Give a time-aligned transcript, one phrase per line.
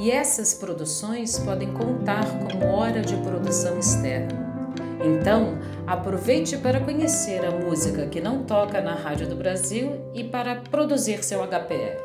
[0.00, 4.48] e essas produções podem contar como hora de produção externa.
[5.04, 10.56] Então, aproveite para conhecer a música que não toca na Rádio do Brasil e para
[10.56, 11.98] produzir seu HPR.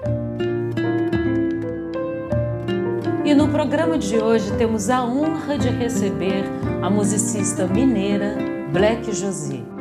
[3.23, 6.43] E no programa de hoje temos a honra de receber
[6.81, 8.35] a musicista mineira
[8.73, 9.74] Black Josie.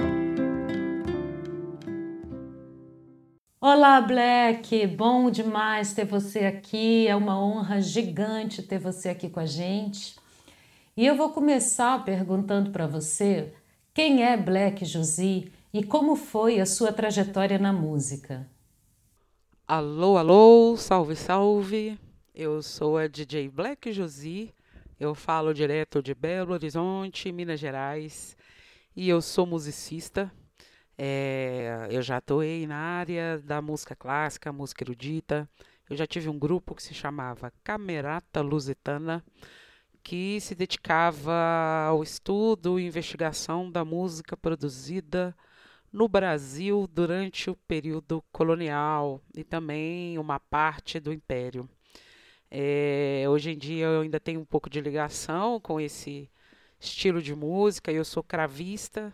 [3.67, 4.87] Olá, Black!
[4.89, 7.09] Bom demais ter você aqui.
[7.09, 10.17] É uma honra gigante ter você aqui com a gente.
[10.95, 13.55] E eu vou começar perguntando para você
[13.95, 18.47] quem é Black Josie e como foi a sua trajetória na música.
[19.67, 21.99] Alô, alô, salve, salve.
[22.35, 24.53] Eu sou a DJ Black Josie.
[25.01, 28.37] Eu falo direto de Belo Horizonte, Minas Gerais,
[28.95, 30.31] e eu sou musicista
[30.97, 35.49] é, eu já atuei na área da música clássica, música erudita.
[35.89, 39.25] Eu já tive um grupo que se chamava Camerata Lusitana,
[40.03, 45.37] que se dedicava ao estudo e investigação da música produzida
[45.93, 51.69] no Brasil durante o período colonial e também uma parte do Império.
[52.51, 56.31] É, hoje em dia eu ainda tenho um pouco de ligação com esse
[56.79, 59.13] estilo de música, eu sou cravista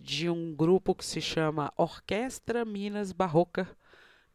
[0.00, 3.68] de um grupo que se chama Orquestra Minas Barroca,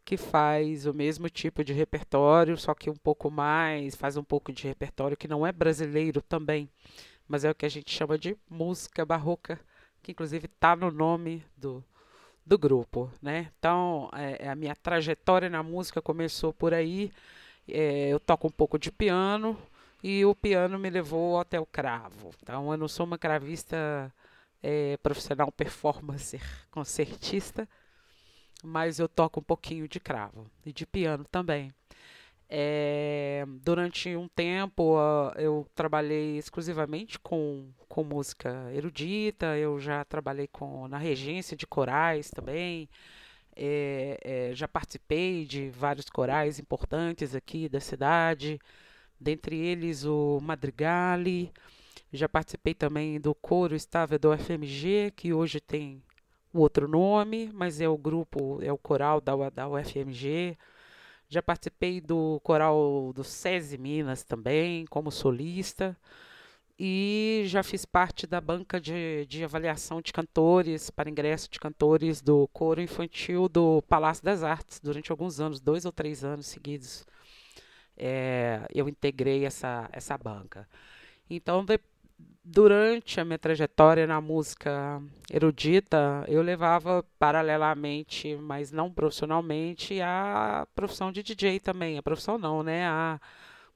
[0.06, 4.54] que faz o mesmo tipo de repertório, só que um pouco mais, faz um pouco
[4.54, 6.70] de repertório que não é brasileiro também,
[7.28, 9.60] mas é o que a gente chama de música barroca,
[10.04, 11.84] que inclusive está no nome do,
[12.46, 13.52] do grupo, né?
[13.58, 17.12] Então, é, é, a minha trajetória na música começou por aí.
[17.68, 19.58] É, eu toco um pouco de piano
[20.04, 22.30] e o piano me levou até o cravo.
[22.44, 24.14] Então, eu não sou uma cravista
[24.62, 27.68] é, profissional performancer, concertista,
[28.64, 31.72] mas eu toco um pouquinho de cravo e de piano também.
[32.48, 34.98] É, durante um tempo
[35.36, 42.30] eu trabalhei exclusivamente com, com música erudita, eu já trabalhei com, na regência de corais
[42.30, 42.88] também,
[43.56, 48.60] é, é, já participei de vários corais importantes aqui da cidade,
[49.20, 51.52] dentre eles o Madrigale,
[52.16, 56.02] já participei também do coro estável do FMG, que hoje tem
[56.54, 60.58] outro nome, mas é o grupo, é o coral da, da UFMG.
[61.28, 65.98] Já participei do coral do SESI Minas também, como solista.
[66.78, 72.22] E já fiz parte da banca de, de avaliação de cantores, para ingresso de cantores
[72.22, 77.06] do coro infantil do Palácio das Artes, durante alguns anos, dois ou três anos seguidos.
[77.98, 80.68] É, eu integrei essa, essa banca.
[81.30, 81.80] Então, de,
[82.46, 91.12] durante a minha trajetória na música erudita, eu levava paralelamente, mas não profissionalmente, a profissão
[91.12, 91.98] de DJ também.
[91.98, 92.86] A profissão não, né?
[92.88, 93.20] A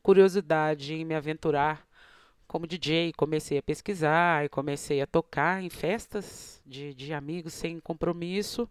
[0.04, 1.84] curiosidade em me aventurar
[2.48, 3.12] como DJ.
[3.18, 8.70] Comecei a pesquisar e comecei a tocar em festas de, de amigos sem compromisso.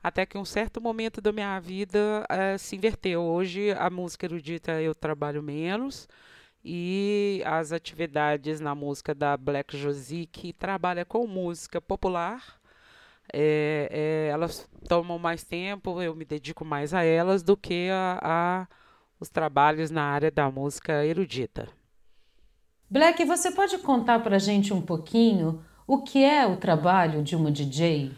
[0.00, 3.22] Até que um certo momento da minha vida uh, se inverteu.
[3.22, 6.08] Hoje a música erudita eu trabalho menos
[6.68, 12.60] e as atividades na música da Black Josie, que trabalha com música popular.
[13.32, 18.18] É, é, elas tomam mais tempo, eu me dedico mais a elas do que a,
[18.20, 18.66] a
[19.20, 21.68] os trabalhos na área da música erudita.
[22.90, 27.36] Black, você pode contar para a gente um pouquinho o que é o trabalho de
[27.36, 28.12] uma DJ?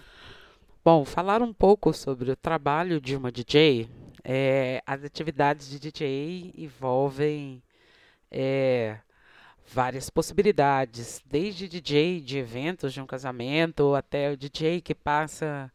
[0.82, 3.88] Bom, falar um pouco sobre o trabalho de uma DJ.
[4.24, 7.62] É, as atividades de DJ envolvem
[8.30, 8.98] é,
[9.66, 15.70] várias possibilidades, desde DJ de eventos de um casamento até o DJ que passa,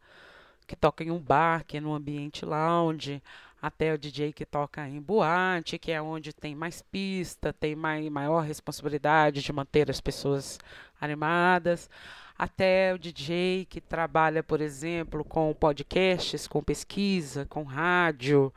[0.66, 3.22] que toca em um bar, que é no ambiente lounge,
[3.62, 8.06] até o DJ que toca em boate, que é onde tem mais pista, tem mais,
[8.10, 10.58] maior responsabilidade de manter as pessoas
[11.00, 11.88] animadas,
[12.36, 18.52] até o DJ que trabalha, por exemplo, com podcasts, com pesquisa, com rádio.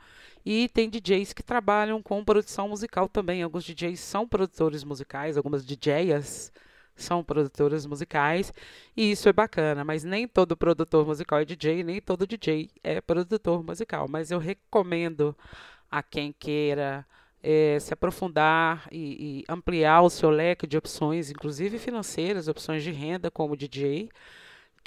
[0.50, 3.42] E tem DJs que trabalham com produção musical também.
[3.42, 6.50] Alguns DJs são produtores musicais, algumas DJs
[6.96, 8.50] são produtoras musicais,
[8.96, 12.98] e isso é bacana, mas nem todo produtor musical é DJ, nem todo DJ é
[12.98, 14.08] produtor musical.
[14.08, 15.36] Mas eu recomendo
[15.90, 17.06] a quem queira
[17.42, 22.90] é, se aprofundar e, e, ampliar o seu leque de opções, inclusive financeiras, opções de
[22.90, 24.08] renda como DJ,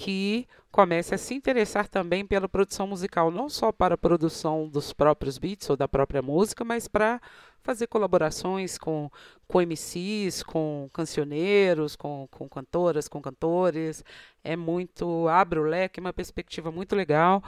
[0.01, 4.91] que comece a se interessar também pela produção musical, não só para a produção dos
[4.91, 7.21] próprios beats ou da própria música, mas para
[7.61, 9.11] fazer colaborações com,
[9.47, 14.03] com MCs, com cancioneiros, com, com cantoras, com cantores.
[14.43, 17.43] É muito, abre o leque, uma perspectiva muito legal.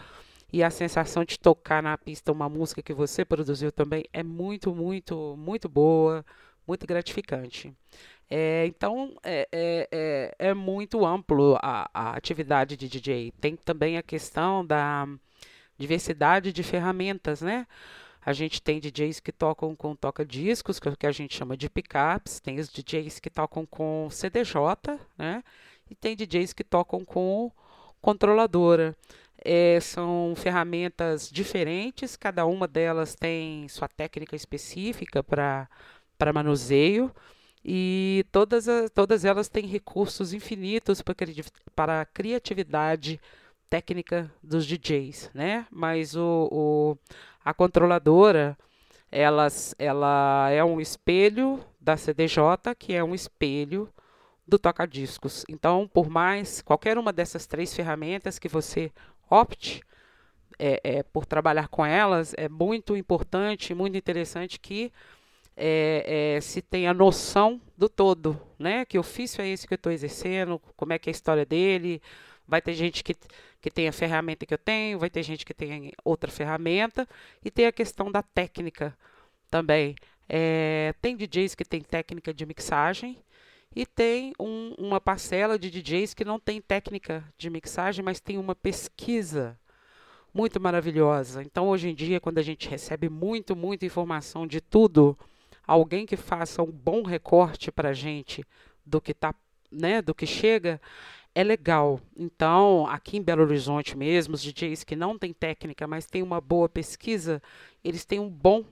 [0.52, 4.76] E a sensação de tocar na pista uma música que você produziu também é muito,
[4.76, 6.24] muito, muito boa,
[6.68, 7.74] muito gratificante.
[8.36, 13.32] É, então, é, é, é, é, muito amplo a, a atividade de DJ.
[13.40, 15.08] Tem também a questão da
[15.78, 17.68] diversidade de ferramentas, né?
[18.26, 21.70] A gente tem DJs que tocam com toca-discos, que, é que a gente chama de
[21.70, 24.58] pickups, tem os DJs que tocam com CDJ,
[25.16, 25.44] né?
[25.88, 27.52] E tem DJs que tocam com
[28.02, 28.98] controladora.
[29.46, 35.70] É, são ferramentas diferentes, cada uma delas tem sua técnica específica para
[36.34, 37.14] manuseio
[37.66, 41.02] e todas, as, todas elas têm recursos infinitos
[41.76, 43.20] para a criatividade
[43.70, 45.66] técnica dos DJs, né?
[45.72, 46.98] Mas o, o,
[47.44, 48.58] a controladora,
[49.12, 53.90] elas, ela é um espelho da CDJ, que é um espelho
[54.46, 55.46] do toca-discos.
[55.48, 58.92] Então, por mais qualquer uma dessas três ferramentas que você
[59.30, 59.82] opte
[60.60, 64.92] é, é, por trabalhar com elas, é muito importante, muito interessante que
[65.56, 68.86] é, é, se tenha noção do todo, né?
[68.86, 72.02] Que ofício é esse que eu estou exercendo, como é que é a história dele.
[72.48, 73.16] Vai ter gente que,
[73.62, 77.08] que tem a ferramenta que eu tenho, vai ter gente que tem outra ferramenta,
[77.44, 78.98] e tem a questão da técnica
[79.50, 79.96] também.
[80.28, 83.18] É, tem DJs que tem técnica de mixagem,
[83.76, 88.38] e tem um, uma parcela de DJs que não tem técnica de mixagem, mas tem
[88.38, 89.58] uma pesquisa
[90.34, 91.42] muito maravilhosa.
[91.42, 95.18] Então, hoje em dia, quando a gente recebe muito, muita informação de tudo,
[95.66, 98.44] alguém que faça um bom recorte para a gente
[98.86, 99.34] do que tá,
[99.72, 100.80] né, do que chega,
[101.34, 102.00] é legal.
[102.16, 106.40] Então, aqui em Belo Horizonte mesmo, os DJs que não têm técnica, mas têm uma
[106.42, 107.42] boa pesquisa,
[107.84, 108.64] eles têm um bom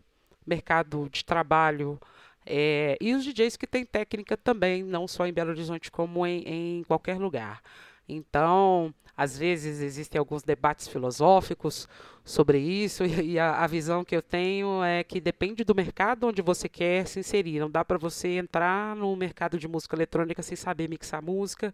[0.46, 2.00] mercado de trabalho
[2.46, 6.44] é, e os DJs que têm técnica também, não só em Belo Horizonte, como em,
[6.46, 7.62] em qualquer lugar.
[8.08, 11.88] Então, às vezes existem alguns debates filosóficos
[12.24, 16.42] sobre isso, e a, a, visão que eu tenho é que depende do mercado onde
[16.42, 17.60] você quer se inserir.
[17.60, 21.74] Não dá para você entrar no mercado de música eletrônica sem saber mixar música,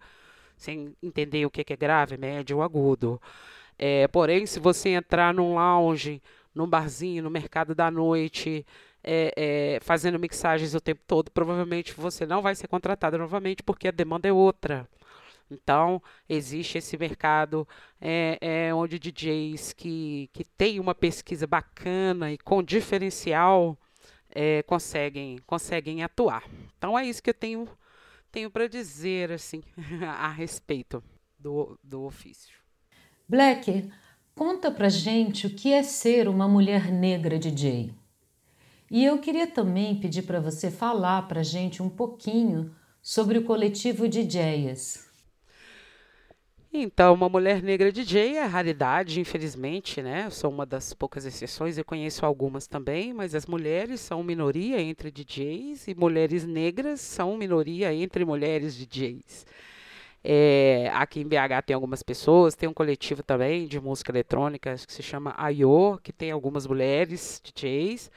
[0.56, 3.22] sem entender o que é grave, médio ou agudo.
[3.78, 6.22] É, porém, se você entrar num lounge,
[6.54, 8.66] num barzinho, no mercado da noite,
[9.04, 13.88] é, é, fazendo mixagens o tempo todo, provavelmente você não vai ser contratado novamente porque
[13.88, 14.88] a demanda é outra.
[15.50, 17.68] Então, existe esse mercado
[18.02, 23.78] é, é, onde DJs que, que têm uma pesquisa bacana e com diferencial
[24.30, 26.44] é, conseguem, conseguem atuar.
[26.78, 27.68] Então, é isso que eu tenho,
[28.32, 29.64] tenho para dizer assim
[30.06, 31.04] a respeito
[31.40, 32.56] do, do ofício.
[33.28, 33.90] Black,
[34.36, 37.94] conta pra gente o que é ser uma mulher negra DJ.
[38.90, 44.08] E eu queria também pedir para você falar para gente um pouquinho sobre o coletivo
[44.08, 45.07] DJs.
[46.80, 50.28] Então, uma mulher negra DJ é raridade, infelizmente, né?
[50.28, 54.80] Eu sou uma das poucas exceções, eu conheço algumas também, mas as mulheres são minoria
[54.80, 59.48] entre DJs e mulheres negras são minoria entre mulheres DJs.
[60.24, 64.94] É, aqui em BH tem algumas pessoas, tem um coletivo também de música eletrônica que
[64.94, 68.12] se chama AIO, que tem algumas mulheres DJs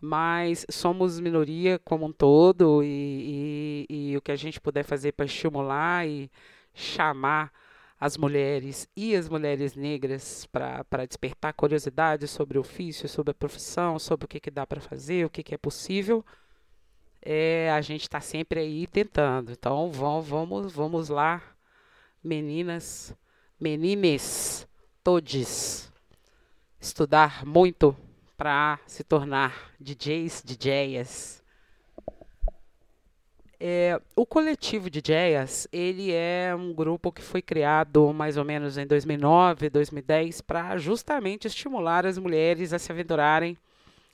[0.00, 5.12] mas somos minoria como um todo e, e, e o que a gente puder fazer
[5.12, 6.30] para estimular e
[6.74, 7.52] chamar
[7.98, 13.98] as mulheres e as mulheres negras para despertar curiosidade sobre o ofício, sobre a profissão,
[13.98, 16.24] sobre o que, que dá para fazer, o que, que é possível,
[17.22, 19.52] é, a gente está sempre aí tentando.
[19.52, 21.42] Então vamos, vamos, vamos lá,
[22.22, 23.14] meninas,
[23.58, 24.66] menines,
[25.02, 25.90] todes,
[26.80, 27.96] estudar muito
[28.36, 31.43] para se tornar DJs, DJs.
[33.66, 38.86] É, o coletivo DJs, ele é um grupo que foi criado mais ou menos em
[38.86, 43.56] 2009, 2010, para justamente estimular as mulheres a se aventurarem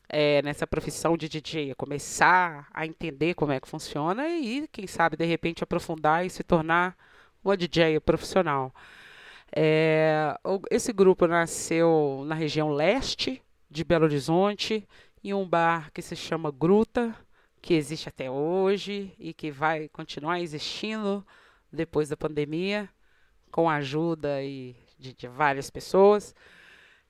[0.08, 4.86] é, nessa profissão de DJ, a começar a entender como é que funciona e, quem
[4.86, 6.96] sabe, de repente aprofundar e se tornar
[7.42, 8.72] uma DJ profissional.
[9.50, 10.32] É,
[10.70, 14.86] esse grupo nasceu na região leste de Belo Horizonte,
[15.24, 17.12] em um bar que se chama Gruta,
[17.60, 21.26] que existe até hoje e que vai continuar existindo
[21.72, 22.88] depois da pandemia,
[23.50, 26.34] com a ajuda e de, de várias pessoas.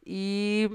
[0.04, 0.71] E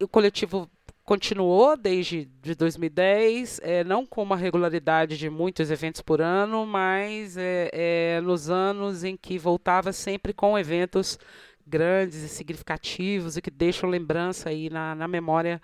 [0.00, 0.70] o coletivo
[1.04, 7.36] continuou desde de 2010, é, não com uma regularidade de muitos eventos por ano, mas
[7.36, 11.18] é, é, nos anos em que voltava sempre com eventos
[11.66, 15.60] grandes e significativos e que deixam lembrança aí na, na memória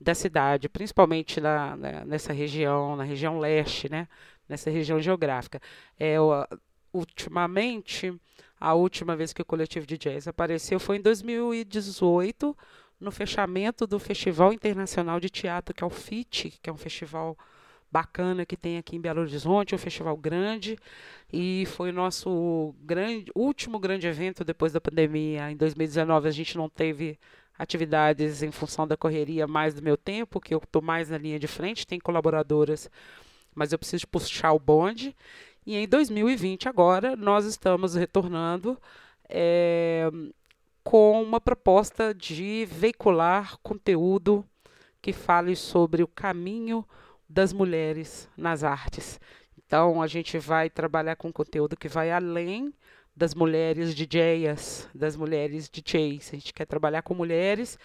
[0.00, 4.08] da cidade, principalmente na, na, nessa região, na região leste, né?
[4.48, 5.60] nessa região geográfica.
[5.98, 6.16] É,
[6.92, 8.12] ultimamente,
[8.58, 12.56] a última vez que o coletivo de jazz apareceu foi em 2018,
[12.98, 17.36] no fechamento do Festival Internacional de Teatro, que é o FIT, que é um festival
[17.90, 20.78] bacana que tem aqui em Belo Horizonte, um festival grande,
[21.32, 25.50] e foi o nosso grande, último grande evento depois da pandemia.
[25.50, 27.18] Em 2019 a gente não teve
[27.60, 31.38] atividades em função da correria mais do meu tempo, que eu estou mais na linha
[31.38, 32.90] de frente, tem colaboradoras,
[33.54, 35.14] mas eu preciso puxar o bonde.
[35.66, 38.78] E em 2020 agora nós estamos retornando
[39.28, 40.10] é,
[40.82, 44.42] com uma proposta de veicular conteúdo
[45.02, 46.82] que fale sobre o caminho
[47.28, 49.20] das mulheres nas artes.
[49.58, 52.72] Então, a gente vai trabalhar com conteúdo que vai além
[53.20, 56.30] das mulheres DJs, das mulheres DJs.
[56.32, 57.78] A gente quer trabalhar com mulheres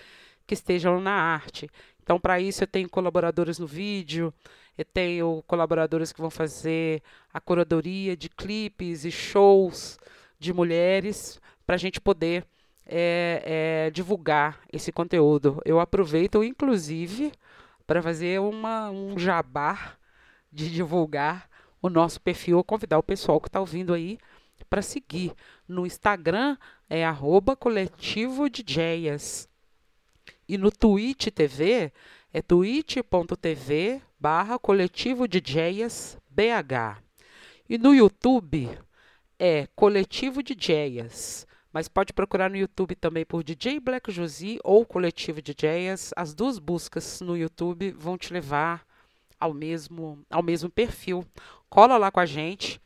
[0.48, 1.70] que estejam na arte.
[2.01, 4.34] Então, para isso, eu tenho colaboradores no vídeo,
[4.77, 10.00] eu tenho colaboradores que vão fazer a curadoria de clipes e shows
[10.39, 12.46] de mulheres, para a gente poder
[12.86, 15.62] é, é, divulgar esse conteúdo.
[15.65, 17.34] Eu aproveito, inclusive,
[17.86, 19.98] para fazer uma, um jabá
[20.50, 21.50] de divulgar
[21.82, 24.18] o nosso perfil, convidar o pessoal que está ouvindo aí
[24.66, 25.34] para seguir.
[25.68, 26.58] No Instagram
[26.90, 29.48] é arroba coletivo DJs.
[30.48, 31.92] E no Twitch TV
[32.34, 37.02] é twitch.tv barra coletivo DJs BH.
[37.70, 38.70] E no YouTube
[39.40, 41.48] é coletivo DJs.
[41.72, 45.40] Mas pode procurar no YouTube também por DJ Black Josi ou Coletivo.
[46.16, 48.86] As duas buscas no YouTube vão te levar
[49.38, 51.26] ao mesmo, ao mesmo perfil.
[51.70, 52.80] Cola lá com a gente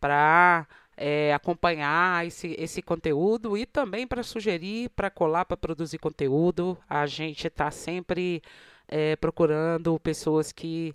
[0.00, 6.76] para é, acompanhar esse, esse conteúdo e também para sugerir, para colar, para produzir conteúdo.
[6.88, 8.42] A gente está sempre
[8.88, 10.94] é, procurando pessoas que,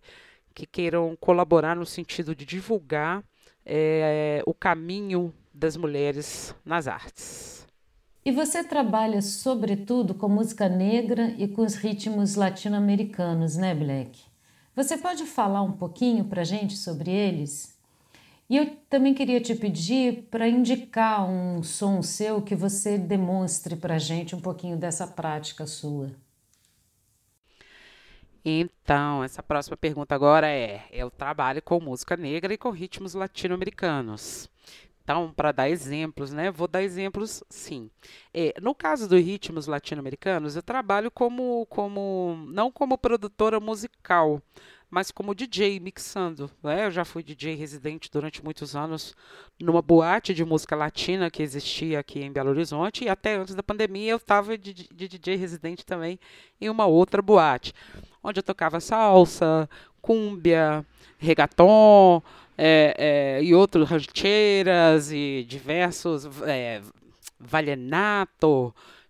[0.53, 3.23] que queiram colaborar no sentido de divulgar
[3.65, 7.67] é, o caminho das mulheres nas artes.
[8.23, 14.19] E você trabalha sobretudo com música negra e com os ritmos latino-americanos, né, Black?
[14.75, 17.76] Você pode falar um pouquinho para gente sobre eles?
[18.49, 23.95] E eu também queria te pedir para indicar um som seu que você demonstre para
[23.95, 26.11] a gente um pouquinho dessa prática sua.
[28.45, 34.49] Então, essa próxima pergunta agora é: eu trabalho com música negra e com ritmos latino-americanos.
[35.03, 36.51] Então, para dar exemplos, né?
[36.51, 37.89] Vou dar exemplos, sim.
[38.33, 44.41] É, no caso dos ritmos latino-americanos, eu trabalho como, como não como produtora musical,
[44.89, 46.49] mas como DJ mixando.
[46.63, 46.85] Né?
[46.85, 49.15] Eu já fui DJ residente durante muitos anos
[49.59, 53.63] numa boate de música latina que existia aqui em Belo Horizonte e até antes da
[53.63, 56.19] pandemia eu estava de, de DJ residente também
[56.59, 57.73] em uma outra boate,
[58.23, 59.69] onde eu tocava salsa,
[60.01, 60.85] cúmbia,
[61.17, 62.21] reggaeton,
[62.57, 66.81] é, é, e outros rancheiras e diversos é,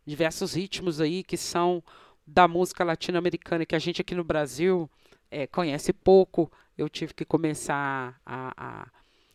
[0.05, 1.83] diversos ritmos aí que são
[2.25, 4.89] da música latino-americana que a gente aqui no Brasil
[5.31, 6.51] é, conhece pouco.
[6.77, 8.87] Eu tive que começar a, a,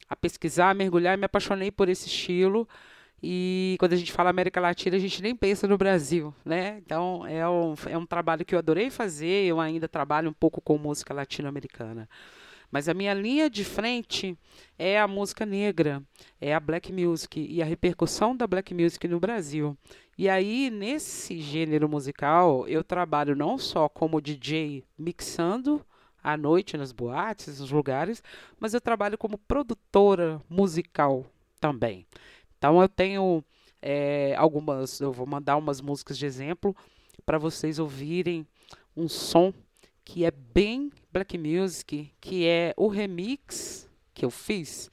[0.09, 2.69] a pesquisar, a mergulhar e me apaixonei por esse estilo.
[3.23, 6.79] E quando a gente fala América Latina, a gente nem pensa no Brasil, né?
[6.85, 9.47] Então é um, é um trabalho que eu adorei fazer.
[9.47, 12.09] Eu ainda trabalho um pouco com música latino-americana.
[12.73, 14.37] Mas a minha linha de frente
[14.79, 16.03] é a música negra,
[16.41, 19.77] é a black music e a repercussão da black music no Brasil.
[20.17, 25.85] E aí, nesse gênero musical, eu trabalho não só como DJ mixando
[26.23, 28.23] à noite nas boates, nos lugares,
[28.61, 31.25] mas eu trabalho como produtora musical
[31.59, 32.07] também.
[32.59, 33.43] Então eu tenho
[33.81, 36.77] é, algumas, eu vou mandar umas músicas de exemplo
[37.25, 38.47] para vocês ouvirem
[38.97, 39.53] um som
[40.05, 44.91] que é bem black music, que é o remix que eu fiz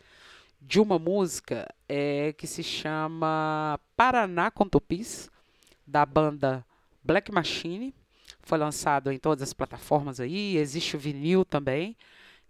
[0.70, 5.28] de uma música é, que se chama Paraná com Tupis,
[5.86, 6.64] da banda
[7.04, 7.92] Black Machine.
[8.44, 11.98] Foi lançado em todas as plataformas aí, existe o vinil também.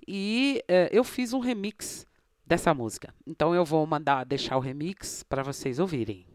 [0.05, 2.05] E é, eu fiz um remix
[2.45, 3.15] dessa música.
[3.25, 6.25] Então eu vou mandar deixar o remix para vocês ouvirem.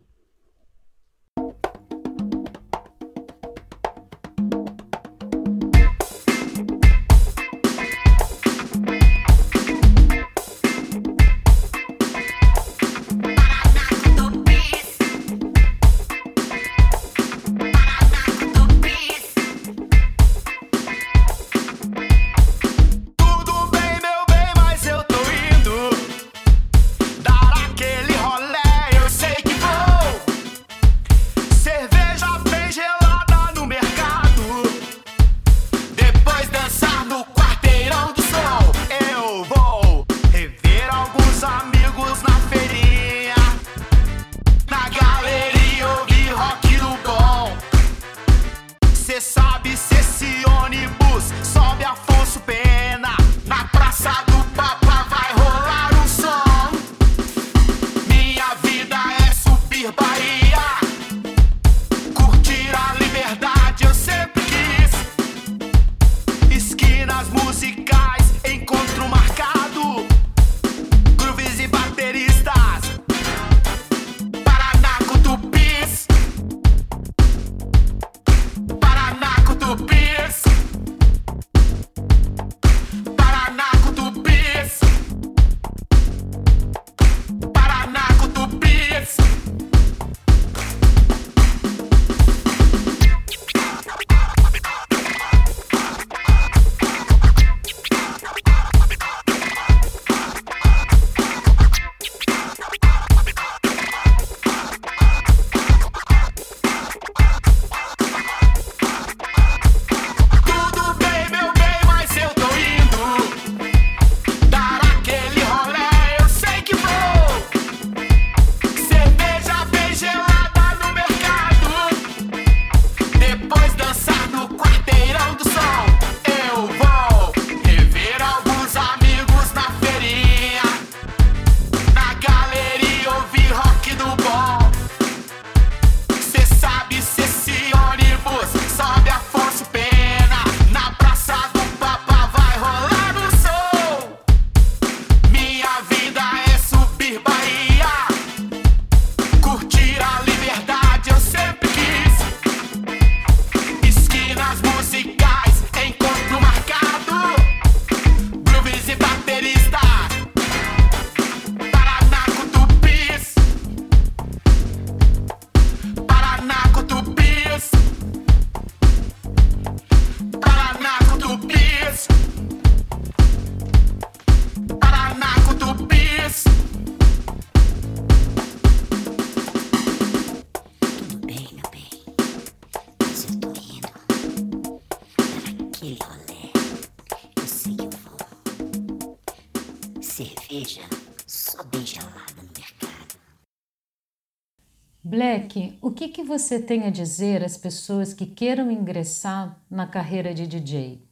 [195.02, 200.32] Black, o que, que você tem a dizer às pessoas que queiram ingressar na carreira
[200.32, 201.02] de DJ?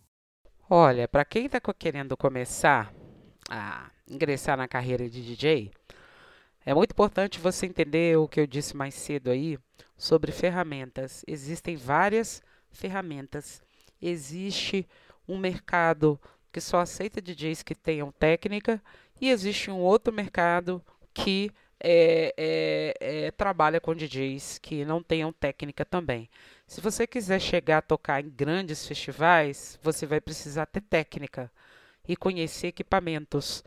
[0.71, 2.95] Olha, para quem está querendo começar
[3.51, 5.73] a ingressar na carreira de DJ,
[6.65, 9.59] é muito importante você entender o que eu disse mais cedo aí
[9.99, 11.25] sobre ferramentas.
[11.27, 13.61] Existem várias ferramentas.
[14.01, 14.89] Existe
[15.27, 16.21] um mercado
[16.53, 18.83] que só aceita DJs que tenham técnica
[19.21, 20.83] e existe um outro mercado
[21.15, 26.29] que é, é, é, trabalha com DJs que não tenham técnica também.
[26.67, 31.51] Se você quiser chegar a tocar em grandes festivais, você vai precisar ter técnica
[32.07, 33.65] e conhecer equipamentos.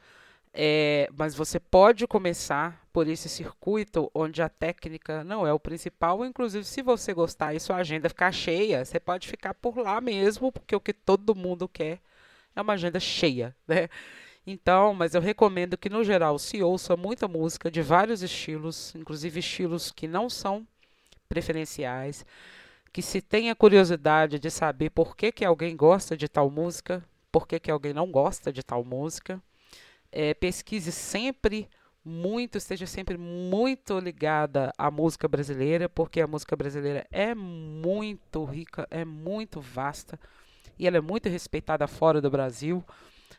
[0.54, 6.26] É, mas você pode começar por esse circuito onde a técnica não é o principal.
[6.26, 10.54] Inclusive, se você gostar e sua agenda ficar cheia, você pode ficar por lá mesmo,
[10.54, 12.00] porque o que todo mundo quer
[12.56, 13.90] é uma agenda cheia, né?
[14.48, 19.40] Então, mas eu recomendo que no geral se ouça muita música de vários estilos, inclusive
[19.40, 20.68] estilos que não são
[21.28, 22.24] preferenciais,
[22.94, 27.48] que se tenha curiosidade de saber por que, que alguém gosta de tal música, por
[27.48, 29.42] que, que alguém não gosta de tal música.
[30.12, 31.68] É, pesquise sempre
[32.06, 38.88] muito, esteja sempre muito ligada à música brasileira, porque a música brasileira é muito rica,
[38.92, 40.20] é muito vasta
[40.78, 42.84] e ela é muito respeitada fora do Brasil.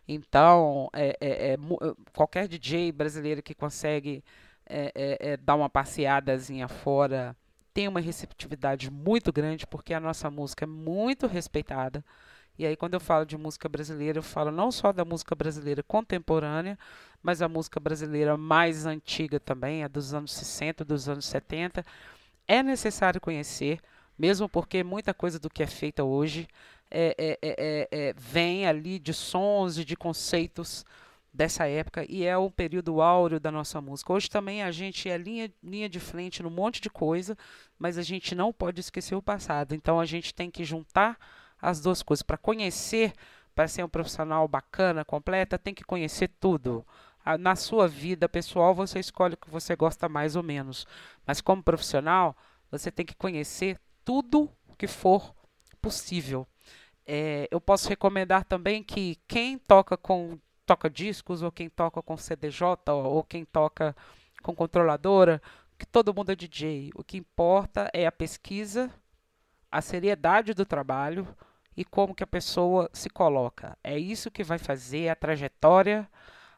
[0.09, 1.57] Então, é, é, é,
[2.13, 4.23] qualquer DJ brasileiro que consegue
[4.69, 7.37] é, é, dar uma passeadazinha fora
[7.77, 12.03] tem uma receptividade muito grande, porque a nossa música é muito respeitada.
[12.59, 15.83] E aí, quando eu falo de música brasileira, eu falo não só da música brasileira
[15.83, 16.79] contemporânea,
[17.23, 21.85] mas a música brasileira mais antiga também, a dos anos 60, dos anos 70.
[22.49, 23.79] É necessário conhecer,
[24.19, 26.49] mesmo porque muita coisa do que é feita hoje
[26.91, 30.85] é é, é, é, é, vem ali de sons e de conceitos
[31.33, 34.13] dessa época e é o período áureo da nossa música.
[34.13, 37.37] Hoje também a gente é linha, linha de frente num monte de coisa,
[37.79, 39.75] mas a gente não pode esquecer o passado.
[39.75, 41.19] Então a gente tem que juntar
[41.61, 42.23] as duas coisas.
[42.23, 43.13] Para conhecer,
[43.55, 46.87] para ser um profissional bacana, completa, tem que conhecer tudo.
[47.41, 50.87] Na sua vida pessoal, você escolhe o que você gosta mais ou menos.
[51.27, 52.37] Mas como profissional,
[52.71, 55.35] você tem que conhecer tudo que for
[55.83, 56.47] possível.
[57.05, 62.17] É, eu posso recomendar também que quem toca com toca discos ou quem toca com
[62.17, 63.95] CDJ ou, quem toca
[64.43, 65.43] com controladora,
[65.79, 66.91] que todo mundo é DJ.
[66.95, 68.91] O que importa é a pesquisa,
[69.71, 71.27] a seriedade do trabalho
[71.77, 73.77] e como que a pessoa se coloca.
[73.83, 76.09] É isso que vai fazer a trajetória,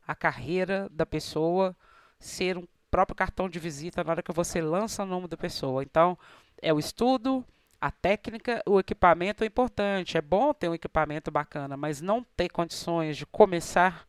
[0.06, 1.76] a carreira da pessoa
[2.18, 5.82] ser um próprio cartão de visita na hora que você lança o nome da pessoa.
[5.82, 6.18] Então,
[6.62, 7.44] é o estudo,
[7.80, 12.48] A técnica, o equipamento é importante, é bom ter um equipamento bacana, mas não ter
[12.48, 14.04] condições de começar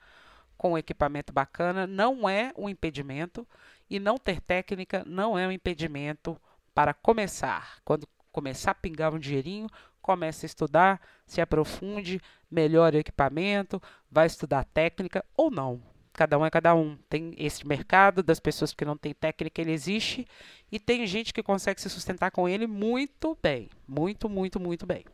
[0.58, 3.48] com um equipamento bacana não é um impedimento
[3.89, 6.36] e não ter técnica não é um impedimento
[6.74, 7.78] para começar.
[7.86, 9.68] Quando começar a pingar um dinheirinho,
[10.02, 15.80] comece a estudar, se aprofunde, melhore o equipamento, vai estudar técnica ou não.
[16.19, 16.97] Cada um é cada um.
[17.10, 20.27] Tem esse mercado das pessoas que não têm técnica, ele existe,
[20.69, 23.69] e tem gente que consegue se sustentar com ele muito bem.
[23.88, 25.05] Muito, muito, muito bem.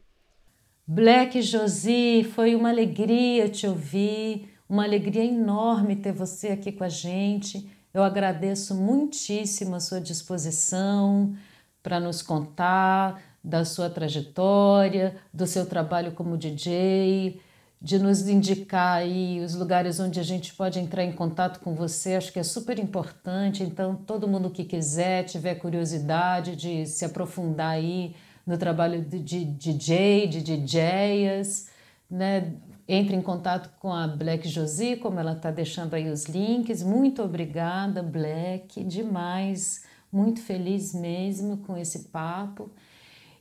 [0.88, 6.90] Black Josi, foi uma alegria te ouvir, uma alegria enorme ter você aqui com a
[6.90, 7.70] gente.
[7.94, 11.38] Eu agradeço muitíssimo a sua disposição
[11.84, 17.40] para nos contar da sua trajetória, do seu trabalho como DJ,
[17.82, 22.16] de nos indicar aí os lugares onde a gente pode entrar em contato com você,
[22.16, 23.64] acho que é super importante.
[23.64, 30.28] Então, todo mundo que quiser, tiver curiosidade de se aprofundar aí no trabalho de, DJ,
[30.28, 31.70] de DJs,
[32.10, 32.54] né?
[32.88, 36.84] Entre em contato com a Black Josie, como ela está deixando aí os links.
[36.84, 39.84] Muito obrigada, Black, demais.
[40.12, 42.70] Muito feliz mesmo com esse papo.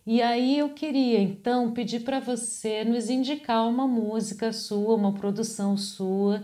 [0.06, 5.76] E aí eu queria então pedir para você nos indicar uma música sua, uma produção
[5.76, 6.42] sua,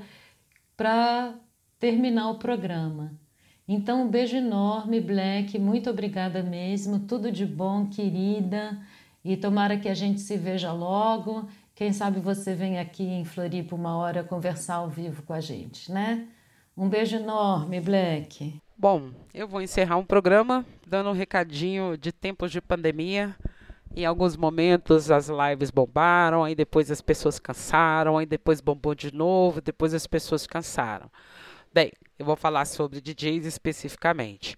[0.76, 1.34] para
[1.78, 3.12] terminar o programa.
[3.68, 5.58] Então, um beijo enorme, Black.
[5.58, 7.00] Muito obrigada mesmo.
[7.00, 8.80] Tudo de bom, querida.
[9.24, 11.48] E tomara que a gente se veja logo.
[11.74, 15.92] Quem sabe você vem aqui em Floripa uma hora conversar ao vivo com a gente,
[15.92, 16.26] né?
[16.76, 18.60] Um beijo enorme, Black.
[18.80, 23.36] Bom, eu vou encerrar um programa dando um recadinho de tempos de pandemia.
[23.94, 29.14] Em alguns momentos as lives bombaram, aí depois as pessoas cansaram, aí depois bombou de
[29.14, 31.10] novo, depois as pessoas cansaram.
[31.70, 34.56] Bem, eu vou falar sobre DJs especificamente.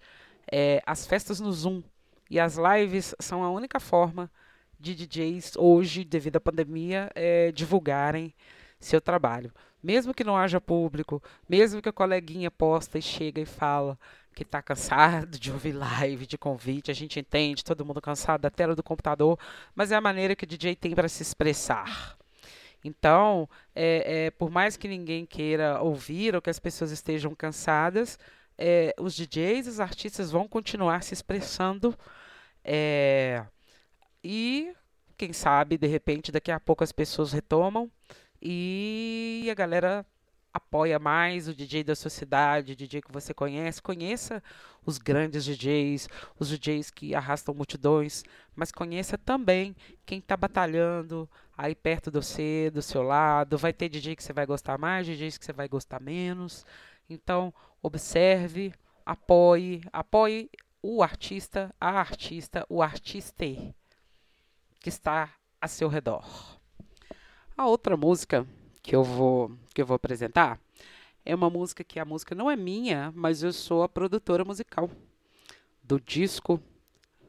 [0.49, 1.83] É, as festas no Zoom
[2.31, 4.31] e as lives são a única forma
[4.79, 8.33] de DJs hoje, devido à pandemia, é, divulgarem
[8.79, 9.51] seu trabalho.
[9.83, 13.99] Mesmo que não haja público, mesmo que a coleguinha posta e chega e fala
[14.33, 18.49] que está cansado de ouvir live, de convite, a gente entende, todo mundo cansado da
[18.49, 19.37] tela do computador,
[19.75, 22.17] mas é a maneira que o DJ tem para se expressar.
[22.83, 28.17] Então, é, é, por mais que ninguém queira ouvir ou que as pessoas estejam cansadas,
[28.57, 31.97] é, os DJs, os artistas vão continuar se expressando
[32.63, 33.45] é,
[34.23, 34.73] e
[35.17, 37.91] quem sabe, de repente, daqui a pouco as pessoas retomam
[38.45, 40.05] e a galera
[40.53, 43.81] apoia mais o DJ da sociedade, o DJ que você conhece.
[43.81, 44.43] Conheça
[44.85, 49.73] os grandes DJs, os DJs que arrastam multidões, mas conheça também
[50.05, 51.27] quem está batalhando
[51.57, 53.57] aí perto de você, do seu lado.
[53.57, 56.65] Vai ter DJ que você vai gostar mais, DJs que você vai gostar menos.
[57.09, 58.73] Então, observe,
[59.05, 60.49] apoie, apoie
[60.81, 63.45] o artista, a artista, o artista
[64.81, 66.61] que está a seu redor.
[67.55, 68.47] A outra música
[68.81, 70.59] que eu vou que eu vou apresentar
[71.23, 74.89] é uma música que a música não é minha, mas eu sou a produtora musical
[75.83, 76.59] do disco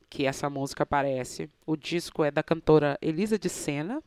[0.08, 1.50] que essa música aparece.
[1.66, 4.02] O disco é da cantora Elisa de Sena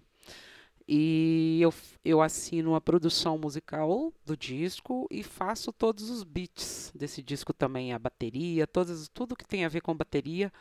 [0.88, 1.72] e eu,
[2.04, 7.94] eu assino a produção musical do disco e faço todos os beats desse disco também,
[7.94, 10.52] a bateria, todas, tudo que tem a ver com bateria,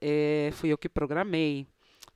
[0.00, 1.66] é, fui eu que programei.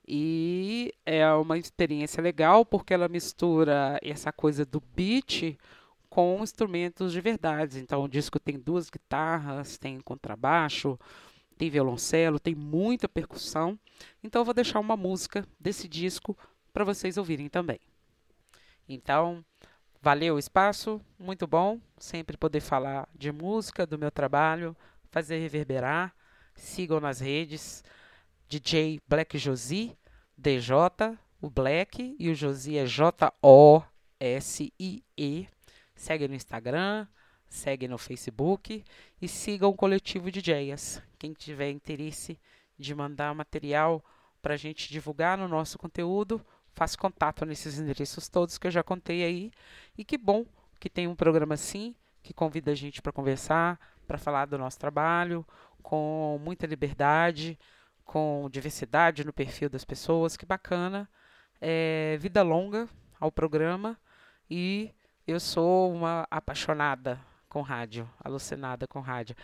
[0.07, 5.57] E é uma experiência legal porque ela mistura essa coisa do beat
[6.09, 7.79] com instrumentos de verdade.
[7.79, 10.99] Então o disco tem duas guitarras, tem contrabaixo,
[11.57, 13.79] tem violoncelo, tem muita percussão.
[14.23, 16.37] Então eu vou deixar uma música desse disco
[16.71, 17.79] para vocês ouvirem também.
[18.87, 19.43] Então,
[20.01, 24.75] valeu o espaço, muito bom sempre poder falar de música, do meu trabalho,
[25.09, 26.13] fazer reverberar.
[26.55, 27.83] Sigam nas redes.
[28.47, 29.97] DJ Black Josie,
[30.37, 33.87] DJ, o Black e o Josie é J-O-S-I-E.
[35.95, 37.07] Segue no Instagram,
[37.47, 38.83] segue no Facebook
[39.19, 41.01] e siga o coletivo DJs.
[41.17, 42.39] Quem tiver interesse
[42.77, 44.03] de mandar material
[44.43, 46.39] para a gente divulgar no nosso conteúdo,
[46.73, 49.51] faça contato nesses endereços todos que eu já contei aí.
[49.97, 50.45] E que bom
[50.79, 54.77] que tem um programa assim, que convida a gente para conversar, para falar do nosso
[54.77, 55.43] trabalho,
[55.81, 57.57] com muita liberdade,
[58.05, 61.09] com diversidade no perfil das pessoas, que bacana.
[61.59, 62.87] É, vida longa
[63.19, 63.97] ao programa
[64.49, 64.93] e
[65.25, 69.35] eu sou uma apaixonada com rádio, alucinada com rádio.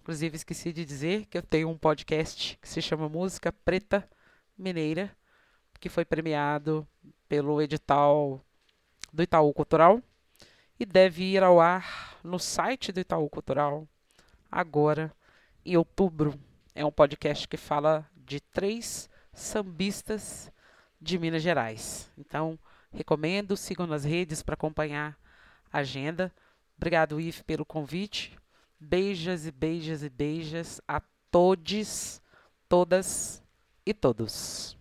[0.00, 4.08] Inclusive, esqueci de dizer que eu tenho um podcast que se chama Música Preta
[4.56, 5.14] Mineira,
[5.78, 6.88] que foi premiado
[7.28, 8.40] pelo edital
[9.12, 10.00] do Itaú Cultural
[10.80, 13.86] e deve ir ao ar no site do Itaú Cultural
[14.50, 15.12] agora
[15.64, 16.38] em outubro
[16.78, 20.48] é um podcast que fala de três sambistas
[21.00, 22.08] de Minas Gerais.
[22.16, 22.56] Então,
[22.92, 25.18] recomendo, sigam nas redes para acompanhar
[25.72, 26.32] a agenda.
[26.76, 28.38] Obrigado, Ive, pelo convite.
[28.78, 32.22] Beijas e beijas e beijas a todos,
[32.68, 33.42] todas
[33.84, 34.77] e todos.